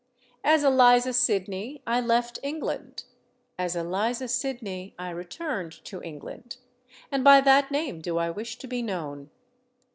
As 0.43 0.63
Eliza 0.63 1.13
Sydney 1.13 1.83
I 1.85 2.01
left 2.01 2.39
England: 2.41 3.03
as 3.59 3.75
Eliza 3.75 4.27
Sydney 4.27 4.95
I 4.97 5.11
returned 5.11 5.73
to 5.85 6.01
England;—and 6.01 7.23
by 7.23 7.39
that 7.41 7.69
name 7.69 8.01
do 8.01 8.17
I 8.17 8.31
wish 8.31 8.57
to 8.57 8.67
be 8.67 8.81
known. 8.81 9.29